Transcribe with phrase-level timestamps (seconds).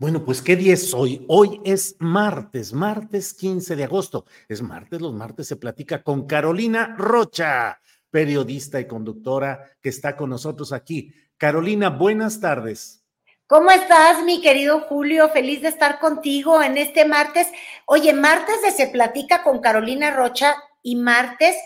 [0.00, 1.26] Bueno, pues ¿qué día es hoy?
[1.28, 4.24] Hoy es martes, martes 15 de agosto.
[4.48, 7.78] Es martes, los martes se platica con Carolina Rocha,
[8.10, 11.12] periodista y conductora que está con nosotros aquí.
[11.36, 13.04] Carolina, buenas tardes.
[13.46, 15.28] ¿Cómo estás, mi querido Julio?
[15.28, 17.48] Feliz de estar contigo en este martes.
[17.84, 21.56] Oye, martes de Se Platica con Carolina Rocha y martes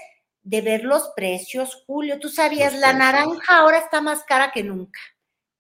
[0.43, 2.19] de ver los precios, Julio.
[2.19, 2.99] Tú sabías, Los la precios.
[3.15, 4.99] naranja ahora está más cara que nunca.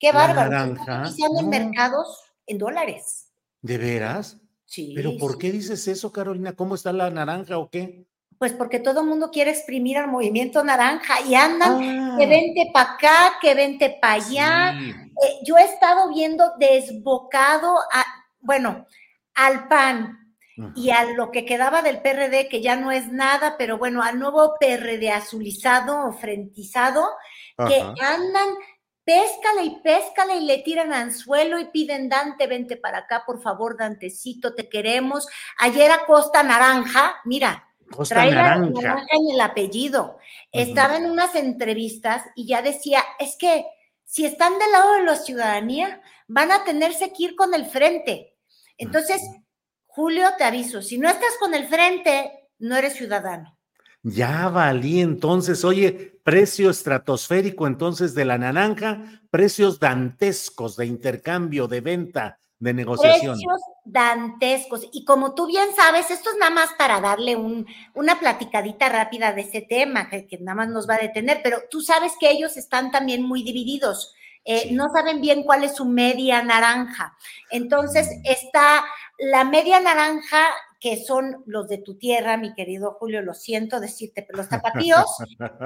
[0.01, 0.51] Qué La bárbaro.
[0.51, 1.49] naranja, Están no.
[1.49, 3.31] mercados en dólares.
[3.63, 4.39] ¿De veras?
[4.65, 4.93] Sí.
[4.95, 5.39] ¿Pero por sí.
[5.39, 6.55] qué dices eso, Carolina?
[6.55, 8.07] ¿Cómo está la naranja o qué?
[8.39, 12.71] Pues porque todo el mundo quiere exprimir al movimiento naranja y andan Ah, que vente
[12.73, 14.75] para acá, que vente para allá.
[14.79, 14.91] sí.
[14.91, 18.05] Eh, yo he estado viendo desbocado a,
[18.41, 18.87] bueno,
[19.35, 20.19] al PAN
[20.77, 24.19] y a lo que quedaba del PRD, que ya no es nada, pero bueno, al
[24.19, 27.05] nuevo PRD azulizado o frentizado,
[27.69, 28.49] que andan,
[29.05, 33.77] péscale y péscale y le tiran anzuelo y piden Dante, vente para acá, por favor,
[33.77, 35.27] Dantecito, te queremos.
[35.59, 38.71] Ayer a Costa Naranja, mira, Costa trae la naranja.
[38.81, 40.19] naranja en el apellido.
[40.51, 43.67] Estaba en unas entrevistas y ya decía, es que
[44.05, 48.37] si están del lado de la ciudadanía, van a tenerse que ir con el frente.
[48.79, 49.23] Entonces,
[49.87, 53.54] Julio, te aviso, si no estás con el frente, no eres ciudadano.
[54.05, 61.81] Ya valí entonces, oye, precio estratosférico entonces de la naranja, precios dantescos de intercambio, de
[61.81, 63.33] venta, de negociación.
[63.35, 64.87] Precios dantescos.
[64.93, 69.33] Y como tú bien sabes, esto es nada más para darle un, una platicadita rápida
[69.33, 72.31] de ese tema, que, que nada más nos va a detener, pero tú sabes que
[72.31, 74.15] ellos están también muy divididos.
[74.45, 74.75] Eh, Sí.
[74.75, 77.17] No saben bien cuál es su media naranja.
[77.51, 78.21] Entonces Mm.
[78.27, 78.85] está
[79.19, 80.45] la media naranja,
[80.85, 85.07] que son los de tu tierra, mi querido Julio, lo siento decirte, pero los tapatíos,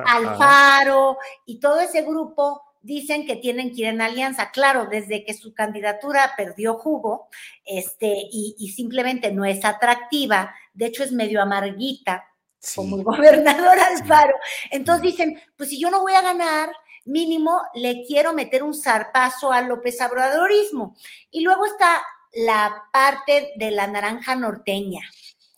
[0.06, 4.52] Alfaro y todo ese grupo dicen que tienen que ir en alianza.
[4.52, 7.26] Claro, desde que su candidatura perdió jugo
[7.64, 12.24] este, y, y simplemente no es atractiva, de hecho es medio amarguita,
[12.60, 12.76] Sí.
[12.76, 14.34] como el gobernador Alfaro.
[14.70, 16.70] Entonces dicen, pues si yo no voy a ganar,
[17.04, 20.94] mínimo le quiero meter un zarpazo al López Obradorismo.
[21.32, 22.02] Y luego está
[22.32, 25.00] la parte de la naranja norteña,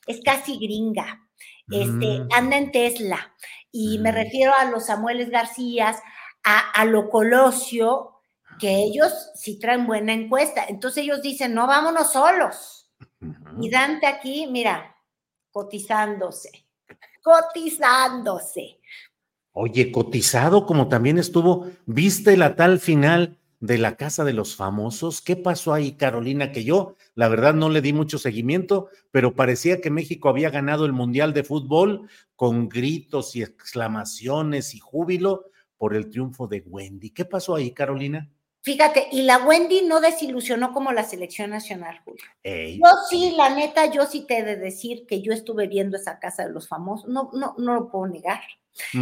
[0.07, 1.27] es casi gringa,
[1.71, 2.29] este, Mm.
[2.33, 3.35] anda en Tesla.
[3.73, 4.15] Y me Mm.
[4.15, 6.03] refiero a los Samueles Garcías,
[6.43, 8.17] a, a lo Colosio,
[8.59, 10.65] que ellos sí traen buena encuesta.
[10.69, 12.91] Entonces ellos dicen, no, vámonos solos.
[13.61, 14.97] Y Dante aquí, mira,
[15.51, 16.67] cotizándose,
[17.23, 18.81] cotizándose.
[19.53, 25.21] Oye, cotizado como también estuvo, ¿viste la tal final de la Casa de los Famosos?
[25.21, 26.51] ¿Qué pasó ahí, Carolina?
[26.51, 30.87] Que yo, la verdad, no le di mucho seguimiento, pero parecía que México había ganado
[30.87, 37.11] el Mundial de Fútbol con gritos y exclamaciones y júbilo por el triunfo de Wendy.
[37.11, 38.31] ¿Qué pasó ahí, Carolina?
[38.63, 42.25] Fíjate, y la Wendy no desilusionó como la selección nacional, Julio.
[42.43, 45.97] Ey, Yo sí, la neta, yo sí te he de decir que yo estuve viendo
[45.97, 48.41] esa casa de los famosos, no, no, no lo puedo negar.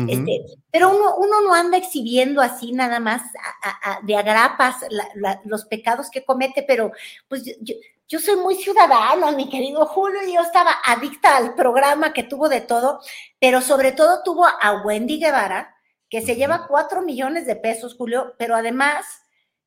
[0.08, 3.22] Este, pero uno, uno no anda exhibiendo así nada más
[3.62, 6.90] a- a- a- de agrapas la- la- los pecados que comete, pero
[7.28, 7.74] pues yo, yo-
[8.08, 12.48] yo soy muy ciudadana, mi querido Julio, y yo estaba adicta al programa que tuvo
[12.48, 13.00] de todo,
[13.38, 15.74] pero sobre todo tuvo a Wendy Guevara,
[16.08, 19.04] que se lleva cuatro millones de pesos, Julio, pero además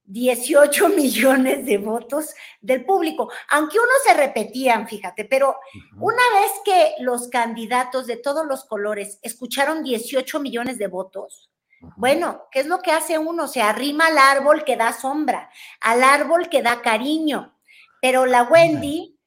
[0.05, 5.55] 18 millones de votos del público, aunque unos se repetían, fíjate, pero
[5.97, 11.51] una vez que los candidatos de todos los colores escucharon 18 millones de votos,
[11.97, 13.47] bueno, ¿qué es lo que hace uno?
[13.47, 15.49] Se arrima al árbol que da sombra,
[15.79, 17.57] al árbol que da cariño.
[18.01, 19.19] pero la Wendy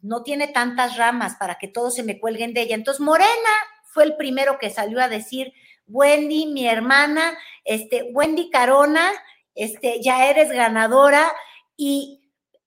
[0.00, 2.74] no tiene tantas ramas para que todos se me cuelguen de ella.
[2.74, 3.50] Entonces, Morena
[3.84, 5.52] fue el primero que salió a decir,
[5.86, 9.10] Wendy, mi hermana, este, Wendy Carona,
[9.56, 11.32] este, ya eres ganadora
[11.76, 12.22] y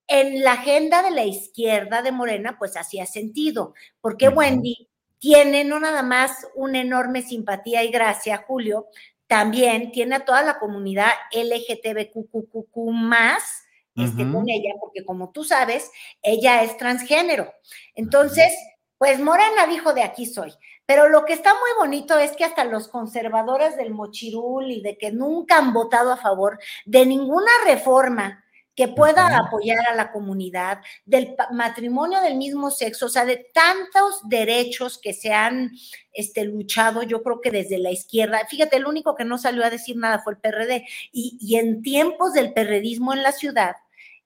[0.06, 4.88] en la agenda de la izquierda de Morena, pues hacía sentido, porque Wendy
[5.20, 8.88] tiene no nada más una enorme simpatía y gracia, Julio,
[9.28, 13.62] también tiene a toda la comunidad LGTBQQQ más
[13.94, 15.90] este, con ella, porque como tú sabes,
[16.22, 17.52] ella es transgénero.
[17.94, 18.52] Entonces,
[18.98, 20.52] pues Morena dijo de aquí soy.
[20.90, 24.98] Pero lo que está muy bonito es que hasta los conservadores del mochirul y de
[24.98, 28.44] que nunca han votado a favor de ninguna reforma
[28.74, 34.28] que pueda apoyar a la comunidad, del matrimonio del mismo sexo, o sea, de tantos
[34.28, 35.70] derechos que se han
[36.12, 38.44] este, luchado, yo creo que desde la izquierda.
[38.48, 40.88] Fíjate, el único que no salió a decir nada fue el PRD.
[41.12, 43.76] Y, y en tiempos del perredismo en la ciudad,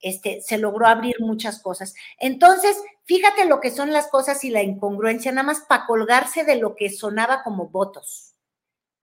[0.05, 1.95] este, se logró abrir muchas cosas.
[2.19, 6.57] Entonces, fíjate lo que son las cosas y la incongruencia, nada más para colgarse de
[6.57, 8.35] lo que sonaba como votos.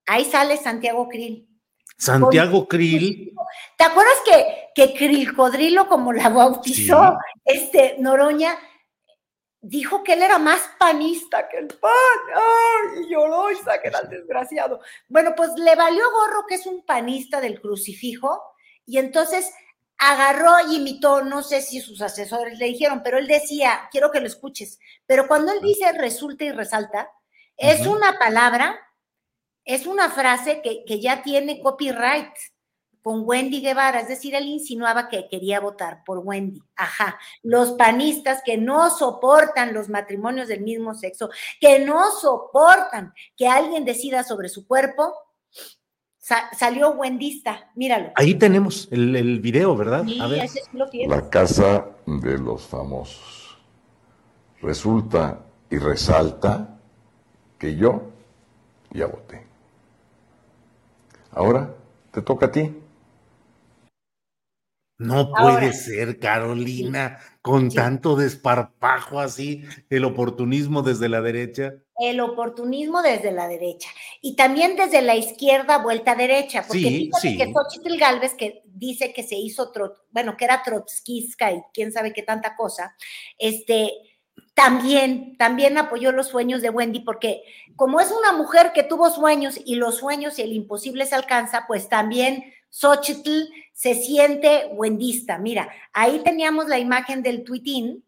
[0.05, 1.47] Ahí sale Santiago Krill.
[1.97, 3.33] Santiago Krill.
[3.77, 8.55] ¿Te acuerdas que, que Krill Codrilo, como la bautizó este Noroña,
[9.59, 11.91] dijo que él era más panista que el pan?
[12.35, 13.05] ¡Ay!
[13.05, 14.81] Y lloró y que era el desgraciado.
[15.07, 18.39] Bueno, pues le valió gorro que es un panista del crucifijo
[18.85, 19.51] y entonces
[20.01, 24.19] agarró y imitó, no sé si sus asesores le dijeron, pero él decía, quiero que
[24.19, 27.11] lo escuches, pero cuando él dice resulta y resalta,
[27.55, 28.79] es una palabra,
[29.63, 32.33] es una frase que, que, ya tiene copyright
[33.03, 36.63] con Wendy Guevara, es decir, él insinuaba que quería votar por Wendy.
[36.75, 43.47] Ajá, los panistas que no soportan los matrimonios del mismo sexo, que no soportan que
[43.47, 45.13] alguien decida sobre su cuerpo,
[46.21, 48.11] salió Wendista, míralo.
[48.15, 50.05] Ahí tenemos el, el video, ¿verdad?
[50.19, 50.49] A ver.
[51.07, 53.57] La casa de los famosos.
[54.61, 55.39] Resulta
[55.69, 56.77] y resalta
[57.57, 58.11] que yo
[58.91, 59.45] ya voté.
[61.31, 61.73] Ahora
[62.11, 62.80] te toca a ti.
[65.01, 71.73] No puede ser, Carolina, con tanto desparpajo así, el oportunismo desde la derecha.
[71.97, 73.89] El oportunismo desde la derecha.
[74.21, 76.63] Y también desde la izquierda, vuelta a derecha.
[76.67, 77.35] Porque sí, sí.
[77.35, 79.71] que Xochitl Galvez, que dice que se hizo,
[80.11, 82.95] bueno, que era trotskista y quién sabe qué tanta cosa,
[83.39, 83.91] este,
[84.53, 87.41] también, también apoyó los sueños de Wendy, porque
[87.75, 91.65] como es una mujer que tuvo sueños y los sueños y el imposible se alcanza,
[91.67, 95.37] pues también Xochitl se siente wendista.
[95.37, 98.03] Mira, ahí teníamos la imagen del tuitín,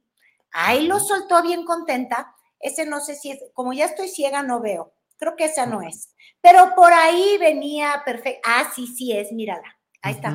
[0.51, 2.33] ahí lo soltó bien contenta.
[2.59, 4.93] Ese no sé si es, como ya estoy ciega, no veo.
[5.17, 6.15] Creo que esa no es.
[6.41, 8.41] Pero por ahí venía perfecto.
[8.45, 9.77] Ah, sí, sí es, mírala.
[10.01, 10.33] Ahí está.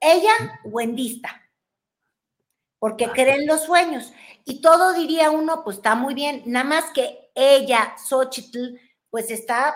[0.00, 1.42] Ella, wendista.
[2.78, 4.12] Porque ah, creen los sueños.
[4.44, 6.42] Y todo diría uno, pues está muy bien.
[6.46, 8.78] Nada más que ella, Xochitl,
[9.10, 9.74] pues está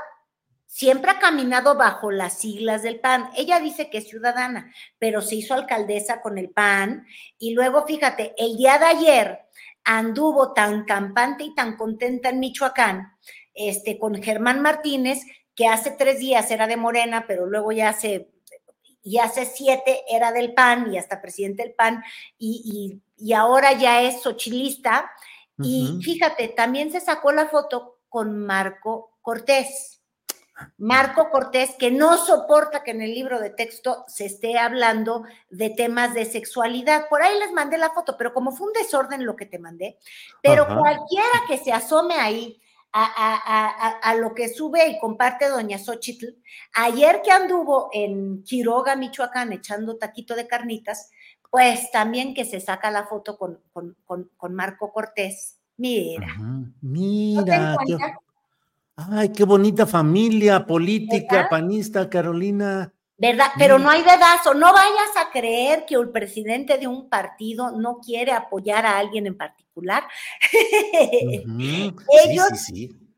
[0.73, 3.29] siempre ha caminado bajo las siglas del PAN.
[3.37, 7.07] Ella dice que es ciudadana, pero se hizo alcaldesa con el PAN
[7.39, 9.41] y luego, fíjate, el día de ayer
[9.85, 13.13] anduvo tan campante y tan contenta en Michoacán,
[13.53, 15.21] este, con Germán Martínez,
[15.55, 18.31] que hace tres días era de Morena, pero luego ya hace,
[19.03, 22.03] y hace siete era del PAN y hasta presidente del PAN,
[22.39, 23.03] y,
[23.37, 25.11] ahora ya es sochilista.
[25.59, 30.02] Y fíjate, también se sacó la foto con Marco Cortés.
[30.79, 35.71] Marco Cortés, que no soporta que en el libro de texto se esté hablando de
[35.71, 37.09] temas de sexualidad.
[37.09, 39.99] Por ahí les mandé la foto, pero como fue un desorden lo que te mandé,
[40.43, 42.61] pero cualquiera que se asome ahí
[42.93, 46.27] a, lo que sube y comparte doña Xochitl,
[46.75, 51.11] ayer que anduvo en Quiroga, Michoacán, echando taquito de carnitas,
[51.51, 55.59] pues también que se saca la foto con, con, Marco Cortés.
[55.77, 56.35] Mira.
[56.81, 57.77] Mira.
[58.97, 62.93] Ay, qué bonita familia política, panista, Carolina.
[63.17, 63.53] ¿Verdad?
[63.57, 64.53] Pero no hay dedazo.
[64.55, 69.27] No vayas a creer que el presidente de un partido no quiere apoyar a alguien
[69.27, 70.03] en particular.
[72.25, 72.49] ellos,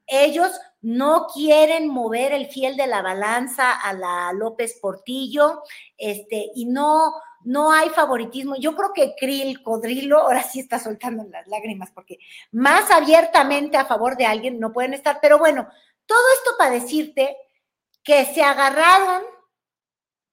[0.07, 0.51] ellos
[0.83, 5.63] no quieren mover el fiel de la balanza a la López Portillo,
[5.97, 8.57] este, y no, no hay favoritismo.
[8.57, 12.19] Yo creo que Krill Codrilo ahora sí está soltando las lágrimas porque
[12.53, 15.19] más abiertamente a favor de alguien no pueden estar.
[15.21, 15.69] Pero bueno,
[16.07, 17.37] todo esto para decirte
[18.03, 19.23] que se agarraron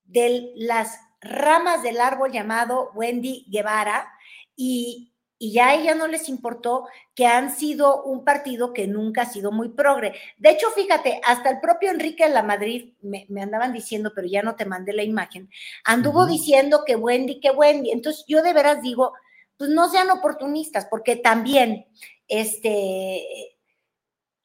[0.04, 4.12] de las ramas del árbol llamado Wendy Guevara
[4.56, 5.11] y
[5.44, 9.26] y ya a ella no les importó que han sido un partido que nunca ha
[9.26, 10.14] sido muy progre.
[10.38, 14.44] De hecho, fíjate, hasta el propio Enrique de la Madrid me, andaban diciendo, pero ya
[14.44, 15.50] no te mandé la imagen,
[15.84, 17.90] anduvo diciendo que Wendy, que Wendy.
[17.90, 19.14] Entonces yo de veras digo,
[19.58, 21.88] pues no sean oportunistas, porque también
[22.28, 23.26] este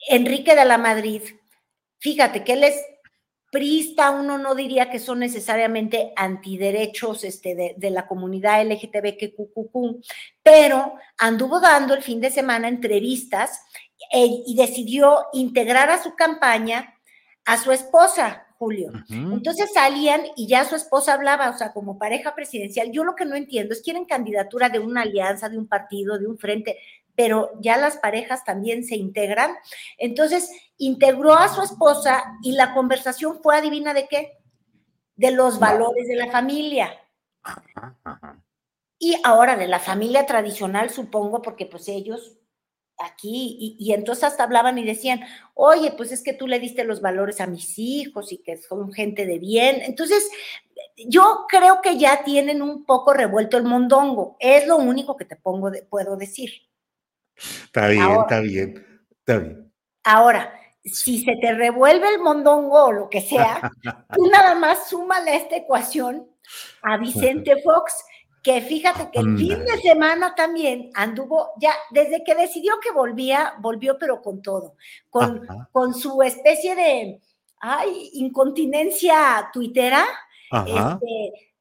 [0.09, 1.21] Enrique de la Madrid,
[1.99, 2.83] fíjate que él es
[3.51, 10.03] prista, uno no diría que son necesariamente antiderechos este, de, de la comunidad LGTBQ,
[10.43, 13.61] pero anduvo dando el fin de semana entrevistas
[14.13, 16.95] eh, y decidió integrar a su campaña
[17.47, 18.91] a su esposa, Julio.
[19.09, 22.91] Entonces salían y ya su esposa hablaba, o sea, como pareja presidencial.
[22.91, 26.27] Yo lo que no entiendo es quieren candidatura de una alianza, de un partido, de
[26.27, 26.77] un frente,
[27.17, 29.53] pero ya las parejas también se integran.
[29.99, 34.39] Entonces, integró a su esposa y la conversación fue, adivina de qué,
[35.17, 36.93] de los valores de la familia.
[38.99, 42.39] Y ahora de la familia tradicional, supongo, porque pues ellos
[42.99, 45.21] aquí, y, entonces hasta hablaban y decían,
[45.55, 48.93] oye, pues es que tú le diste los valores a mis hijos y que son
[48.93, 49.83] gente de bien.
[49.83, 50.31] Entonces,
[50.97, 55.37] yo creo que ya tienen un poco revuelto el mondongo, es lo único que te
[55.37, 56.51] pongo puedo decir.
[57.37, 59.73] Está bien, está bien, está bien.
[60.05, 60.53] Ahora,
[60.85, 63.73] si se te revuelve el mondongo o lo que sea,
[64.15, 66.29] tú nada más súmale a esta ecuación
[66.83, 68.05] a Vicente Fox,
[68.43, 73.55] que fíjate que el fin de semana también anduvo, ya desde que decidió que volvía,
[73.59, 74.77] volvió pero con todo,
[75.11, 77.21] con, con su especie de,
[77.59, 80.07] ay, incontinencia tuitera,
[80.65, 81.56] este,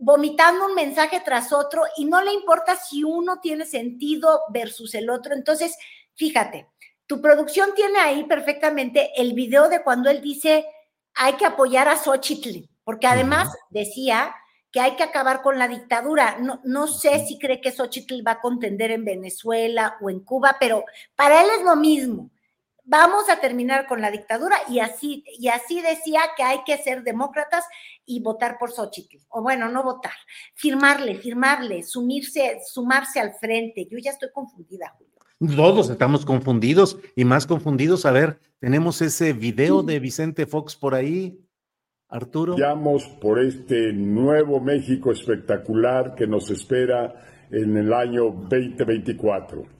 [0.00, 5.10] vomitando un mensaje tras otro y no le importa si uno tiene sentido versus el
[5.10, 5.34] otro.
[5.34, 5.76] Entonces,
[6.14, 6.66] fíjate,
[7.06, 10.66] tu producción tiene ahí perfectamente el video de cuando él dice
[11.14, 14.34] hay que apoyar a Xochitl, porque además decía
[14.72, 16.38] que hay que acabar con la dictadura.
[16.38, 20.56] No, no sé si cree que Xochitl va a contender en Venezuela o en Cuba,
[20.58, 22.30] pero para él es lo mismo
[22.84, 27.02] vamos a terminar con la dictadura y así, y así decía que hay que ser
[27.02, 27.64] demócratas
[28.04, 30.12] y votar por Xochitl, o bueno, no votar,
[30.54, 33.86] firmarle, firmarle, sumirse, sumarse al frente.
[33.90, 35.56] Yo ya estoy confundida, Julio.
[35.56, 38.04] Todos estamos confundidos y más confundidos.
[38.04, 41.40] A ver, tenemos ese video de Vicente Fox por ahí.
[42.10, 42.56] Arturo.
[42.58, 49.79] Vamos por este nuevo México espectacular que nos espera en el año 2024.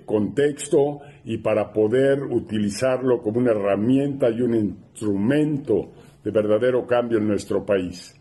[0.00, 5.92] Contexto y para poder utilizarlo como una herramienta y un instrumento
[6.24, 8.14] de verdadero cambio en nuestro país.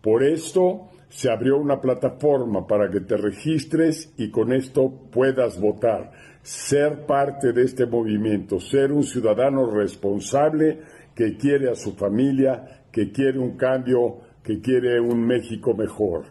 [0.00, 6.12] Por esto se abrió una plataforma para que te registres y con esto puedas votar,
[6.42, 10.80] ser parte de este movimiento, ser un ciudadano responsable
[11.14, 16.26] que quiere a su familia, que quiere un cambio, que quiere un México mejor.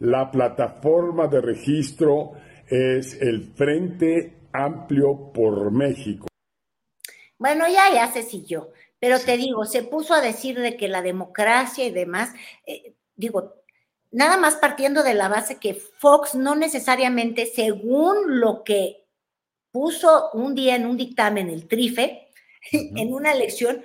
[0.00, 2.32] La plataforma de registro
[2.72, 6.26] es el Frente Amplio por México.
[7.36, 11.02] Bueno, ya, ya se siguió, pero te digo, se puso a decir de que la
[11.02, 12.30] democracia y demás,
[12.66, 13.56] eh, digo,
[14.10, 19.04] nada más partiendo de la base que Fox no necesariamente, según lo que
[19.70, 22.30] puso un día en un dictamen el TRIFE,
[22.72, 23.84] en una elección,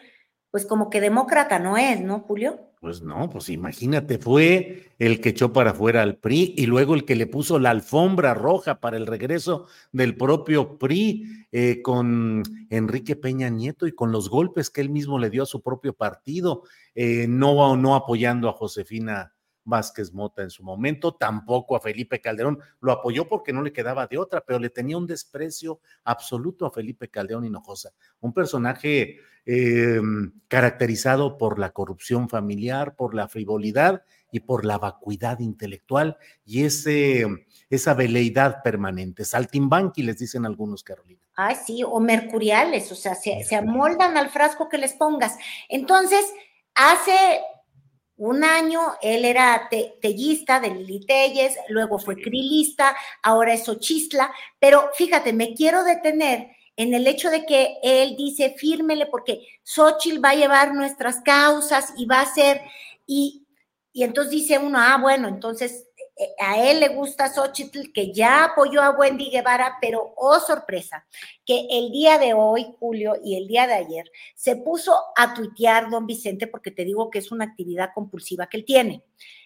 [0.50, 2.67] pues como que demócrata no es, ¿no, Julio?
[2.80, 7.06] Pues no, pues imagínate, fue el que echó para afuera al PRI y luego el
[7.06, 13.16] que le puso la alfombra roja para el regreso del propio PRI eh, con Enrique
[13.16, 16.64] Peña Nieto y con los golpes que él mismo le dio a su propio partido,
[16.94, 19.34] eh, no, no apoyando a Josefina
[19.68, 24.08] Vázquez Mota en su momento, tampoco a Felipe Calderón, lo apoyó porque no le quedaba
[24.08, 30.02] de otra, pero le tenía un desprecio absoluto a Felipe Calderón Hinojosa, un personaje eh,
[30.48, 37.26] caracterizado por la corrupción familiar, por la frivolidad y por la vacuidad intelectual y ese,
[37.70, 39.26] esa veleidad permanente.
[39.26, 41.22] Saltimbanqui, les dicen algunos, Carolina.
[41.36, 45.38] Ay, sí, o mercuriales, o sea, se, se amoldan al frasco que les pongas.
[45.70, 46.26] Entonces,
[46.76, 47.42] hace
[48.18, 49.70] un año él era
[50.02, 56.50] tellista de Lili Telles, luego fue crilista, ahora es ochistla, pero fíjate, me quiero detener
[56.76, 61.94] en el hecho de que él dice, fírmele porque Xochitl va a llevar nuestras causas
[61.98, 62.62] y va a ser,
[63.06, 63.48] y,
[63.94, 65.87] y entonces dice uno, ah, bueno, entonces
[66.40, 71.06] a él le gusta Xochitl, que ya apoyó a Wendy Guevara, pero oh sorpresa,
[71.46, 75.90] que el día de hoy, Julio, y el día de ayer, se puso a tuitear
[75.90, 79.04] don Vicente, porque te digo que es una actividad compulsiva que él tiene.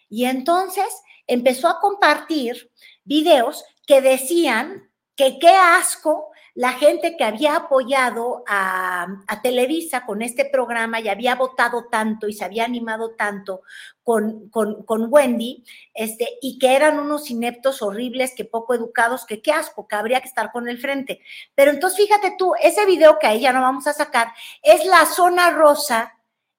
[0.10, 0.86] Y entonces
[1.28, 2.72] empezó a compartir
[3.04, 9.08] videos que decían que qué asco la gente que había apoyado a,
[9.42, 13.62] Televisa con este programa y había votado tanto y se había animado tanto
[14.04, 19.52] con, con, Wendy, este, y que eran unos ineptos horribles, que poco educados, que qué
[19.52, 21.22] asco, que habría que estar con el frente.
[21.56, 24.28] Pero entonces fíjate tú, ese video que ahí ya no vamos a sacar
[24.62, 26.14] es la zona rosa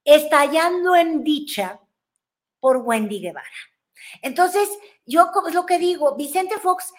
[0.04, 1.80] estallando en dicha
[2.58, 3.46] por Wendy Guevara.
[4.22, 4.68] Entonces,
[5.06, 6.92] yo es lo que digo, Vicente Fox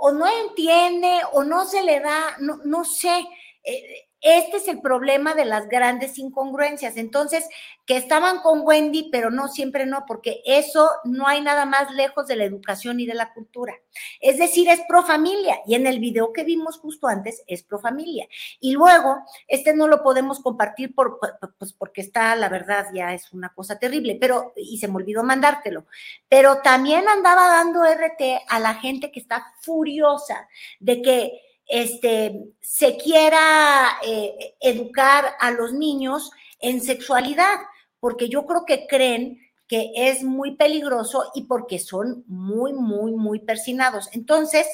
[0.00, 3.26] o no entiende o no se le da, no, no sé.
[3.62, 6.96] Eh, este es el problema de las grandes incongruencias.
[6.96, 7.46] Entonces,
[7.84, 12.26] que estaban con Wendy, pero no siempre no, porque eso no hay nada más lejos
[12.26, 13.74] de la educación y de la cultura.
[14.20, 15.60] Es decir, es pro familia.
[15.66, 18.26] Y en el video que vimos justo antes, es pro familia.
[18.60, 21.20] Y luego, este no lo podemos compartir por,
[21.58, 25.22] pues porque está, la verdad, ya es una cosa terrible, pero, y se me olvidó
[25.22, 25.84] mandártelo.
[26.30, 30.48] Pero también andaba dando RT a la gente que está furiosa
[30.80, 36.30] de que este, se quiera eh, educar a los niños
[36.60, 37.56] en sexualidad,
[38.00, 43.40] porque yo creo que creen que es muy peligroso y porque son muy, muy, muy
[43.40, 44.08] persinados.
[44.12, 44.66] Entonces,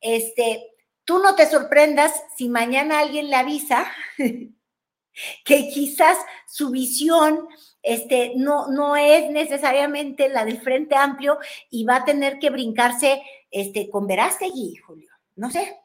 [0.00, 0.72] este,
[1.04, 3.86] tú no te sorprendas si mañana alguien le avisa
[5.44, 7.46] que quizás su visión
[7.82, 11.38] este, no, no es necesariamente la del Frente Amplio
[11.70, 15.10] y va a tener que brincarse este, con Verástegui, Julio.
[15.36, 15.83] No sé.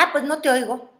[0.00, 0.90] Ah, pues no te oigo.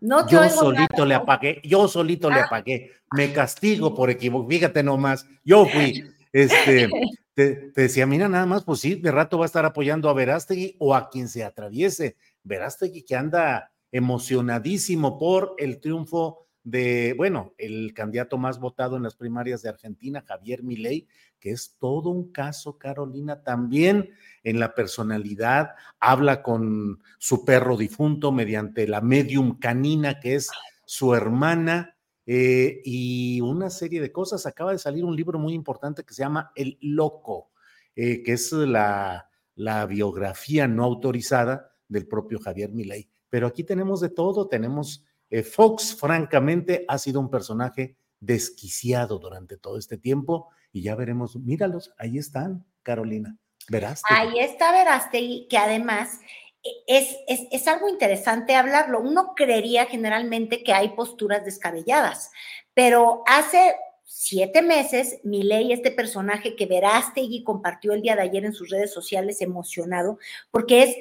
[0.00, 2.44] No te yo solito le apagué, yo solito le ah.
[2.44, 2.92] apagué.
[3.10, 4.48] Me castigo por equivocar.
[4.48, 6.04] Fíjate nomás, yo fui.
[6.32, 6.88] Este,
[7.34, 10.76] te, decía, mira, nada más, pues sí, de rato va a estar apoyando a Verástegui
[10.78, 12.16] o a quien se atraviese.
[12.44, 19.16] Verástegui que anda emocionadísimo por el triunfo de, bueno, el candidato más votado en las
[19.16, 24.10] primarias de Argentina, Javier Milei, que es todo un caso, Carolina, también
[24.42, 25.70] en la personalidad,
[26.00, 30.50] habla con su perro difunto mediante la medium canina, que es
[30.84, 31.96] su hermana,
[32.26, 34.46] eh, y una serie de cosas.
[34.46, 37.52] Acaba de salir un libro muy importante que se llama El Loco,
[37.94, 43.08] eh, que es la, la biografía no autorizada del propio Javier Milei.
[43.30, 49.56] Pero aquí tenemos de todo, tenemos eh, Fox, francamente, ha sido un personaje desquiciado durante
[49.56, 53.38] todo este tiempo y ya veremos, míralos, ahí están, Carolina,
[53.70, 54.12] Veraste.
[54.12, 56.20] Ahí está Veraste, que además
[56.62, 59.00] eh, es, es, es, algo interesante hablarlo.
[59.00, 62.30] Uno creería generalmente que hay posturas descabelladas,
[62.74, 68.52] pero hace siete meses, Milei, este personaje que Verástegui compartió el día de ayer en
[68.52, 70.18] sus redes sociales emocionado,
[70.50, 70.96] porque es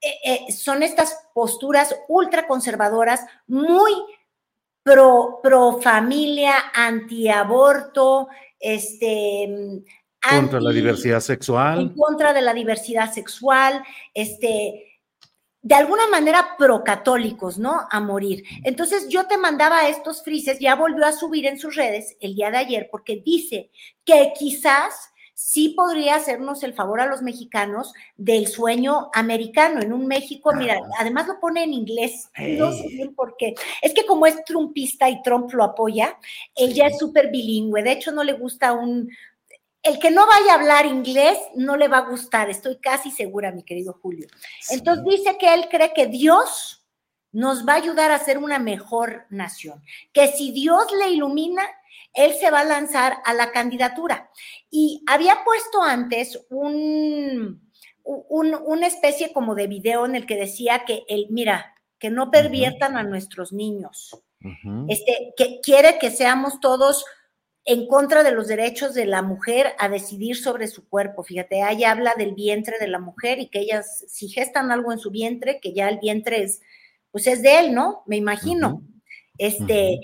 [0.00, 3.92] eh, eh, son estas posturas ultraconservadoras muy
[4.82, 8.28] pro, pro familia, antiaborto,
[8.60, 9.82] este,
[10.28, 11.80] contra la diversidad sexual.
[11.80, 13.82] En contra de la diversidad sexual,
[14.14, 15.00] este,
[15.62, 17.86] de alguna manera procatólicos, ¿no?
[17.90, 18.44] A morir.
[18.64, 22.50] Entonces yo te mandaba estos frises, ya volvió a subir en sus redes el día
[22.50, 23.70] de ayer, porque dice
[24.04, 30.08] que quizás sí podría hacernos el favor a los mexicanos del sueño americano en un
[30.08, 33.54] México, mira, además lo pone en inglés, no sé bien por qué.
[33.80, 36.18] Es que como es trumpista y Trump lo apoya,
[36.56, 39.08] ella es súper bilingüe, de hecho no le gusta un...
[39.84, 43.52] El que no vaya a hablar inglés no le va a gustar, estoy casi segura,
[43.52, 44.26] mi querido Julio.
[44.70, 46.84] Entonces dice que él cree que Dios
[47.30, 51.62] nos va a ayudar a ser una mejor nación, que si Dios le ilumina,
[52.14, 54.30] él se va a lanzar a la candidatura.
[54.70, 57.70] Y había puesto antes un,
[58.04, 62.96] una especie como de video en el que decía que él, mira, que no perviertan
[62.96, 64.22] a nuestros niños.
[64.88, 67.04] este, que quiere que seamos todos
[67.64, 71.22] en contra de los derechos de la mujer a decidir sobre su cuerpo.
[71.22, 74.98] Fíjate, ahí habla del vientre de la mujer y que ellas, si gestan algo en
[74.98, 76.62] su vientre, que ya el vientre es
[77.10, 78.02] pues es de él, ¿no?
[78.06, 78.82] Me imagino.
[79.36, 80.00] Este,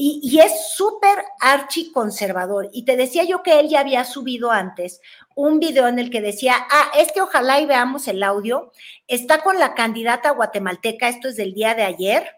[0.00, 2.68] y, es súper archiconservador.
[2.72, 5.00] Y te decía yo que él ya había subido antes
[5.34, 8.70] un video en el que decía, ah, este ojalá y veamos el audio,
[9.08, 12.28] está con la candidata guatemalteca, esto es del día de ayer,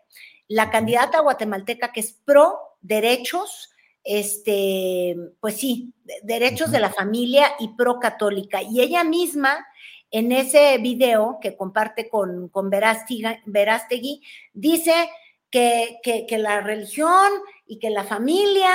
[0.48, 3.70] la candidata guatemalteca que es pro derechos,
[4.04, 5.92] este, pues sí,
[6.22, 8.62] derechos de la familia y pro católica.
[8.62, 9.66] Y ella misma
[10.10, 14.22] en ese video que comparte con, con Verástegui,
[14.54, 15.10] dice
[15.50, 17.30] que, que, la religión
[17.66, 18.70] y que la familia,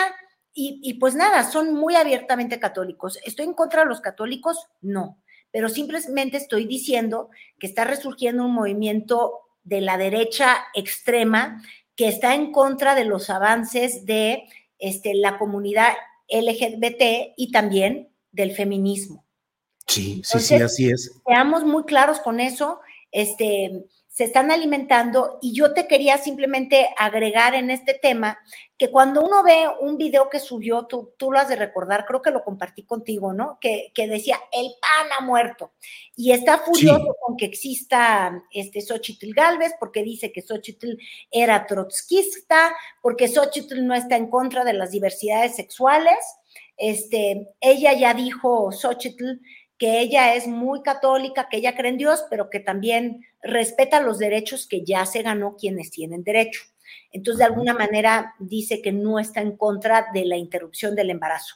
[0.53, 3.19] y, y, pues nada, son muy abiertamente católicos.
[3.25, 4.67] ¿Estoy en contra de los católicos?
[4.81, 11.61] No, pero simplemente estoy diciendo que está resurgiendo un movimiento de la derecha extrema
[11.95, 14.43] que está en contra de los avances de
[14.79, 15.93] este, la comunidad
[16.29, 19.25] LGBT y también del feminismo.
[19.88, 21.21] Sí, sí, sí, así es.
[21.25, 22.79] Seamos muy claros con eso.
[23.11, 23.85] Este,
[24.15, 28.39] se están alimentando y yo te quería simplemente agregar en este tema
[28.78, 32.21] que cuando uno ve un video que subió, tú, tú lo has de recordar, creo
[32.21, 33.58] que lo compartí contigo, ¿no?
[33.60, 35.73] Que, que decía, el pan ha muerto.
[36.15, 40.93] Y está furioso con que exista este Xochitl Galvez, porque dice que Xochitl
[41.30, 46.15] era trotskista, porque Xochitl no está en contra de las diversidades sexuales.
[46.78, 49.41] Este, ella ya dijo, Xochitl,
[49.77, 54.17] que ella es muy católica, que ella cree en Dios, pero que también respeta los
[54.17, 56.61] derechos que ya se ganó quienes tienen derecho.
[57.11, 61.55] Entonces, de alguna manera dice que no está en contra de la interrupción del embarazo.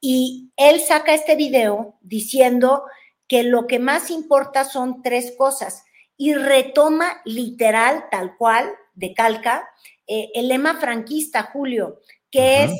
[0.00, 2.84] Y él saca este video diciendo
[3.28, 5.84] que lo que más importa son tres cosas
[6.16, 9.68] y retoma literal, tal cual, de calca,
[10.06, 12.72] eh, el lema franquista, Julio, que es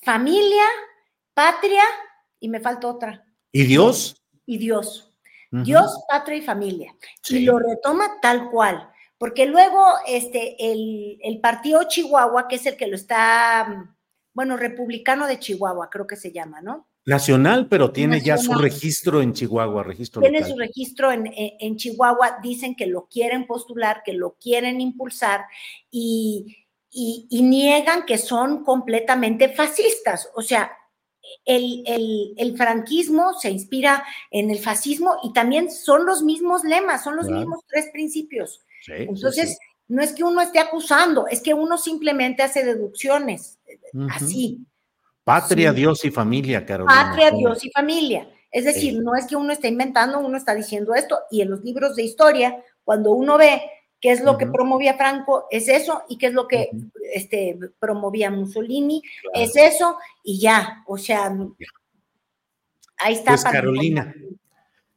[0.00, 0.62] familia,
[1.34, 1.82] patria
[2.38, 3.26] y me falta otra.
[3.52, 4.22] ¿Y Dios?
[4.46, 5.12] Y Dios.
[5.50, 6.94] Dios, patria y familia.
[7.28, 8.90] Y lo retoma tal cual.
[9.18, 13.94] Porque luego este, el, partido Chihuahua, que es el que lo está,
[14.34, 16.88] bueno, republicano de Chihuahua, creo que se llama, ¿no?
[17.06, 22.74] Nacional, pero tiene ya su registro en Chihuahua, registro Tiene su registro en, Chihuahua, dicen
[22.74, 25.44] que lo quieren postular, que lo quieren impulsar
[25.88, 30.28] y, y niegan que son completamente fascistas.
[30.34, 30.72] O sea,
[31.44, 37.28] el, franquismo se inspira en el fascismo y también son los mismos lemas, son los
[37.28, 38.64] mismos tres principios.
[38.86, 39.58] Entonces,
[39.88, 43.58] no es que uno esté acusando, es que uno simplemente hace deducciones,
[44.10, 44.66] así.
[45.24, 47.08] Patria, Dios y familia, Carolina.
[47.08, 48.28] Patria, Dios y familia.
[48.50, 51.62] Es decir, no es que uno esté inventando, uno está diciendo esto, y en los
[51.62, 53.60] libros de historia, cuando uno ve
[54.00, 56.70] qué es lo que promovía Franco, es eso, y qué es lo que
[57.14, 59.02] este, promovía Mussolini,
[59.34, 61.34] es eso, y ya, o sea,
[62.98, 63.32] ahí está.
[63.32, 64.14] Pues Carolina,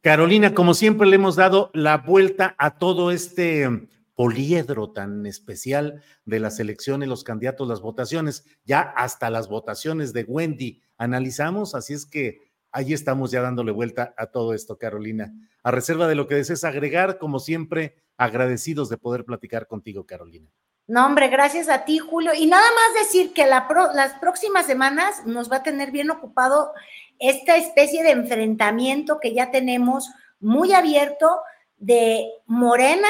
[0.01, 3.67] Carolina, como siempre le hemos dado la vuelta a todo este
[4.15, 10.23] poliedro tan especial de las elecciones, los candidatos, las votaciones, ya hasta las votaciones de
[10.23, 10.81] Wendy.
[10.97, 15.33] Analizamos, así es que ahí estamos ya dándole vuelta a todo esto, Carolina.
[15.63, 20.49] A reserva de lo que desees agregar, como siempre, agradecidos de poder platicar contigo, Carolina.
[20.87, 22.33] No, hombre, gracias a ti, Julio.
[22.33, 26.73] Y nada más decir que las próximas semanas nos va a tener bien ocupado
[27.19, 31.41] esta especie de enfrentamiento que ya tenemos muy abierto
[31.77, 33.09] de Morena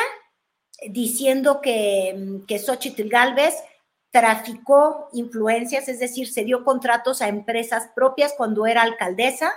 [0.89, 3.55] diciendo que, que Xochitl Galvez
[4.11, 9.51] traficó influencias, es decir, se dio contratos a empresas propias cuando era alcaldesa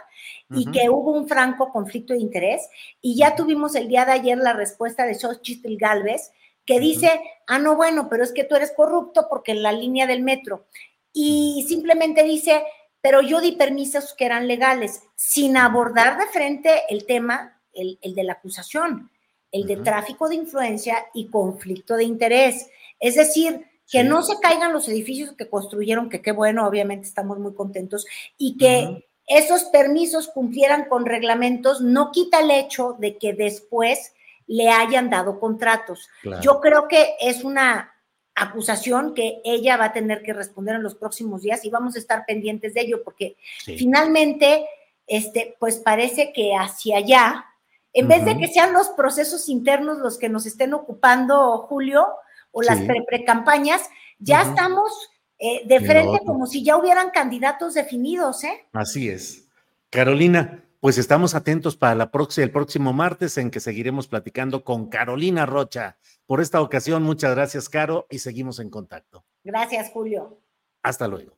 [0.51, 2.69] y que hubo un franco conflicto de interés.
[3.01, 6.33] Y ya tuvimos el día de ayer la respuesta de Xochitl Galvez,
[6.67, 10.07] que dice, ah, no, bueno, pero es que tú eres corrupto porque en la línea
[10.07, 10.67] del metro.
[11.12, 12.62] Y simplemente dice,
[13.01, 18.23] pero yo di permisos que eran legales, sin abordar de frente el tema, el, de
[18.23, 19.11] la acusación,
[19.51, 22.69] el de tráfico de influencia y conflicto de interés.
[23.01, 27.39] Es decir, que no se caigan los edificios que construyeron, que qué bueno, obviamente estamos
[27.39, 28.07] muy contentos,
[28.39, 34.15] y que esos permisos cumplieran con reglamentos, no quita el hecho de que después
[34.47, 36.09] le hayan dado contratos.
[36.41, 37.93] Yo creo que es una
[38.35, 41.99] acusación que ella va a tener que responder en los próximos días y vamos a
[41.99, 44.67] estar pendientes de ello porque finalmente,
[45.07, 47.45] este, pues parece que hacia allá,
[47.93, 52.09] en vez de que sean los procesos internos los que nos estén ocupando, Julio,
[52.53, 58.67] o las pre-campañas, ya estamos eh, de frente como si ya hubieran candidatos definidos, ¿eh?
[58.73, 59.49] Así es.
[59.91, 64.88] Carolina, pues estamos atentos para la próxima, el próximo martes en que seguiremos platicando con
[64.88, 65.97] Carolina Rocha.
[66.27, 69.25] Por esta ocasión, muchas gracias, Caro, y seguimos en contacto.
[69.45, 70.41] Gracias, Julio.
[70.83, 71.37] Hasta luego.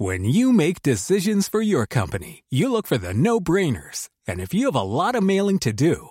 [0.00, 4.08] When you make decisions for your company, you look for the no-brainers.
[4.28, 6.10] And if you have a lot of mailing to do,